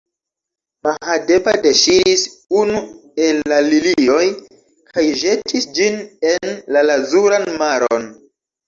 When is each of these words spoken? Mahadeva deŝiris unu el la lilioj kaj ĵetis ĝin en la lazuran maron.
Mahadeva 0.85 1.53
deŝiris 1.65 2.23
unu 2.63 2.81
el 3.27 3.43
la 3.55 3.61
lilioj 3.69 4.25
kaj 4.91 5.07
ĵetis 5.23 5.71
ĝin 5.79 6.05
en 6.35 6.61
la 6.77 6.87
lazuran 6.91 7.51
maron. 7.65 8.15